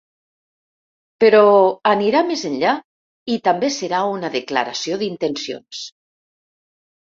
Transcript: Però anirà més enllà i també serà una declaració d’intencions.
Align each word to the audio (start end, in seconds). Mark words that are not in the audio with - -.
Però 1.23 1.41
anirà 1.91 2.23
més 2.31 2.47
enllà 2.51 2.73
i 3.35 3.39
també 3.51 3.71
serà 3.79 4.03
una 4.17 4.35
declaració 4.41 5.01
d’intencions. 5.05 5.87